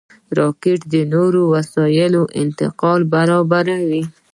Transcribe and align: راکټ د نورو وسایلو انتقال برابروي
راکټ 0.39 0.79
د 0.93 0.95
نورو 1.13 1.41
وسایلو 1.53 2.23
انتقال 2.41 3.01
برابروي 3.13 4.03